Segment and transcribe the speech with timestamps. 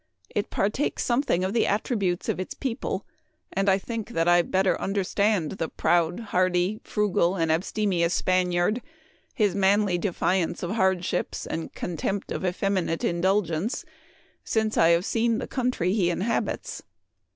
[0.31, 3.05] It partakes some thing of the attributes of its people,
[3.53, 8.81] and I think that I better understand the proud, hardy, fru gal, and abstemious Spaniard,
[9.35, 13.85] his manly defi ance of hardships and contempt of effeminate indulgence,
[14.43, 16.81] since I have seen the country he inhabits.